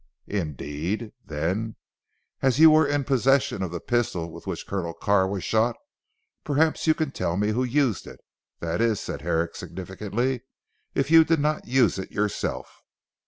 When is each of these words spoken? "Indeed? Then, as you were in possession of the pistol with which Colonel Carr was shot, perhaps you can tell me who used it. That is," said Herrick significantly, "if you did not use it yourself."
"Indeed? 0.25 1.11
Then, 1.23 1.75
as 2.41 2.57
you 2.57 2.71
were 2.71 2.87
in 2.87 3.03
possession 3.03 3.61
of 3.61 3.69
the 3.69 3.79
pistol 3.79 4.31
with 4.31 4.47
which 4.47 4.65
Colonel 4.65 4.95
Carr 4.95 5.27
was 5.27 5.43
shot, 5.43 5.75
perhaps 6.43 6.87
you 6.87 6.95
can 6.95 7.11
tell 7.11 7.37
me 7.37 7.49
who 7.49 7.63
used 7.63 8.07
it. 8.07 8.19
That 8.61 8.81
is," 8.81 8.99
said 8.99 9.21
Herrick 9.21 9.55
significantly, 9.55 10.41
"if 10.95 11.11
you 11.11 11.23
did 11.23 11.39
not 11.39 11.67
use 11.67 11.99
it 11.99 12.11
yourself." 12.11 12.81